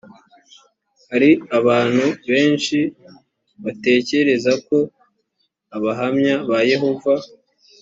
[1.11, 1.29] hari
[1.59, 2.77] abantu benshi
[3.63, 4.77] batekereza ko
[5.75, 7.13] abahamya ba yehova